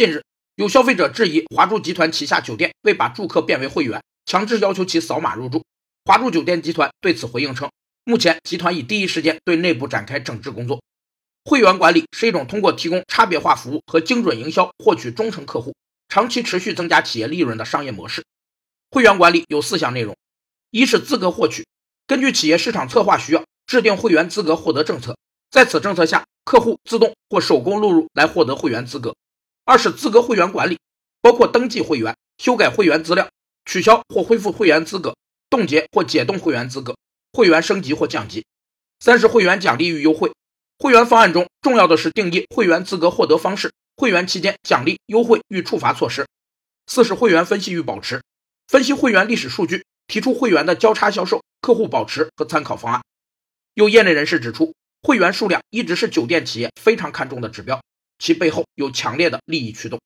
[0.00, 0.24] 近日，
[0.54, 5.62] 有消费者质疑华住集团旗下酒店未把住客变为会员，强制要求其扫码入住。
[6.06, 7.70] 华住酒店集团对此回应称，
[8.04, 10.82] 目前集团已第一时间对内部展开整治工作。
[11.44, 15.74] 会员管理是一种通过提供差别化服务和精准营销获取忠诚客户、
[16.08, 18.24] 长期持续增加企业利润的商业模式。
[18.90, 20.16] 会员管理有四项内容：
[20.70, 21.66] 一是资格获取，
[22.06, 25.18] 根据企业市场策划需要，制定会员资格获得政策，
[25.50, 29.10] 在此政策下，客户自动或手工录入来获得会员资格；
[29.70, 30.80] 二是资格会员管理，
[31.22, 33.30] 包括登记会员、修改会员资料、
[33.64, 35.14] 取消或恢复会员资格、
[35.48, 36.96] 冻结或解冻会员资格、
[37.32, 38.42] 会员升级或降级；
[38.98, 40.32] 三是会员奖励与优惠。
[40.80, 46.26] 会员方案中重要的是定义会员资格获得方式、会员期间奖励、优惠与处罚措施。
[46.88, 48.20] 四是会员分析与保持，
[48.66, 53.02] 分析会员历史数据，提出会员的交叉销售、客户保持和参考方案。
[53.74, 57.80] 有业内人士指出，会员数量一直是酒店企业非常看重的指标，
[58.20, 60.00] 其背后有强烈的利益驱动。